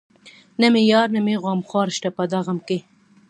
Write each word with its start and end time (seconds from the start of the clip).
نه 0.59 0.67
مې 0.73 0.81
يار 0.91 1.07
نه 1.15 1.21
مې 1.25 1.35
غمخوار 1.43 1.87
شته 1.97 2.09
په 2.15 2.23
دا 2.31 2.39
غم 2.45 2.59
کې 2.67 2.77